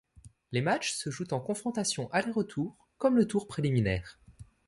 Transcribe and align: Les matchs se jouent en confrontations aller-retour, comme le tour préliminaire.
Les 0.51 0.61
matchs 0.61 0.93
se 0.95 1.11
jouent 1.11 1.27
en 1.31 1.39
confrontations 1.39 2.09
aller-retour, 2.11 2.75
comme 2.97 3.15
le 3.17 3.27
tour 3.27 3.45
préliminaire. 3.45 4.19